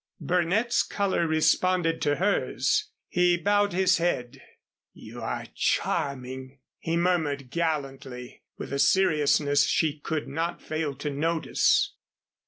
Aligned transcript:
Burnett's 0.19 0.81
color 0.81 1.27
responded 1.27 2.01
to 2.01 2.15
hers. 2.15 2.89
He 3.07 3.37
bowed 3.37 3.71
his 3.71 3.99
head. 3.99 4.41
"You 4.93 5.21
are 5.21 5.45
charming," 5.53 6.57
he 6.79 6.97
murmured 6.97 7.51
gallantly 7.51 8.41
with 8.57 8.73
a 8.73 8.79
seriousness 8.79 9.67
she 9.67 9.99
could 9.99 10.27
not 10.27 10.59
fail 10.59 10.95
to 10.95 11.11
notice. 11.11 11.93